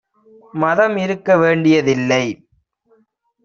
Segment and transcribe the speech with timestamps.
[0.53, 2.23] மதம் இருக்க வேண்டியதில்லை